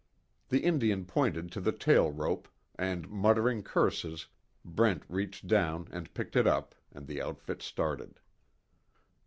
[0.49, 4.25] The Indian pointed to the tail rope, and muttering curses,
[4.65, 8.19] Brent reached down and picked it up, and the outfit started.